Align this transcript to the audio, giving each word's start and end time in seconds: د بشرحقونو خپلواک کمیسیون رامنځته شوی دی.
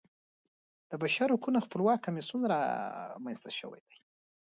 د 0.89 0.91
بشرحقونو 1.01 1.63
خپلواک 1.65 1.99
کمیسیون 2.07 2.41
رامنځته 2.53 3.49
شوی 3.59 3.81
دی. 3.87 3.97